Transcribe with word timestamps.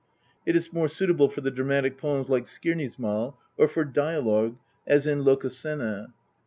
It 0.47 0.55
is 0.55 0.73
more 0.73 0.87
suitable 0.87 1.29
for 1.29 1.41
the 1.41 1.51
dramatic 1.51 1.95
poems 1.99 2.27
like 2.27 2.45
Skirnismal, 2.45 3.35
or 3.55 3.67
for 3.67 3.85
dialogue 3.85 4.57
as 4.87 5.05
in 5.05 5.23
Lokasenna. 5.23 6.11